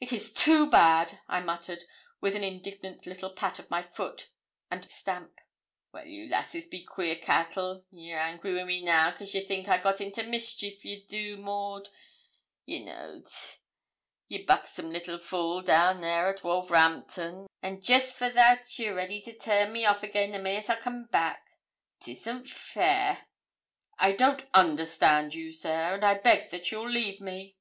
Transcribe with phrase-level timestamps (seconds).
[0.00, 1.84] 'It is too bad!' I muttered,
[2.22, 4.30] with an indignant little pat of my foot
[4.70, 5.38] and mimic stamp.
[5.92, 9.76] 'Well, you lasses be queer cattle; ye're angry wi' me now, cos ye think I
[9.76, 11.90] got into mischief ye do, Maud;
[12.64, 13.58] ye know't,
[14.28, 19.36] ye buxsom little fool, down there at Wolverhampton; and jest for that ye're ready to
[19.38, 21.46] turn me off again the minute I come back;
[22.00, 23.26] 'tisn't fair.'
[23.98, 27.58] 'I don't understand you, sir; and I beg that you'll leave me.'